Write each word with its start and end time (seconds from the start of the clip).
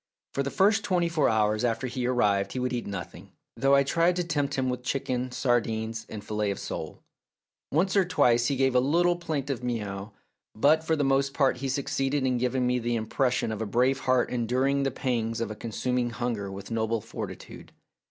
For 0.33 0.41
the 0.41 0.49
first 0.49 0.83
twenty 0.83 1.07
four 1.07 1.29
hours 1.29 1.63
after 1.63 1.85
he 1.85 2.07
arrived 2.07 2.53
he 2.53 2.57
would 2.59 2.73
eat 2.73 2.87
nothing, 2.87 3.33
though 3.55 3.75
I 3.75 3.83
tried 3.83 4.15
to 4.15 4.23
tempt 4.23 4.55
him 4.55 4.67
with 4.67 4.81
chicken, 4.81 5.31
sardines, 5.31 6.07
and 6.09 6.23
fillet 6.23 6.49
of 6.49 6.57
sole. 6.57 7.03
Once 7.71 7.95
or 7.95 8.03
twice 8.03 8.47
he 8.47 8.55
gave 8.55 8.73
a 8.73 8.79
little 8.79 9.15
plaintive 9.15 9.63
mew, 9.63 10.09
but 10.55 10.83
for 10.83 10.95
the 10.95 11.03
most 11.03 11.35
part 11.35 11.57
he 11.57 11.69
succeeded 11.69 12.25
in 12.25 12.39
giving 12.39 12.65
me 12.65 12.79
the 12.79 12.95
impression 12.95 13.51
of 13.51 13.61
a 13.61 13.67
brave 13.67 13.99
heart 13.99 14.31
enduring 14.31 14.81
the 14.81 14.89
pangs 14.89 15.39
of 15.39 15.51
a 15.51 15.55
con 15.55 15.69
suming 15.69 16.11
hunger 16.13 16.51
with 16.51 16.71
noble 16.71 16.99
fortitude. 17.01 17.71